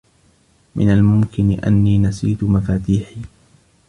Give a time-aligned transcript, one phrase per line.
[0.75, 3.21] من الممكن أنّي نسيت مفاتيحي.